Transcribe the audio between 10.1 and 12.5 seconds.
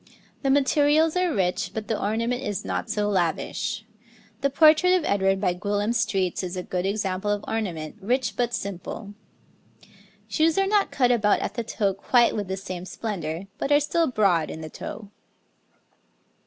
Shoes are not cut about at the toe quite with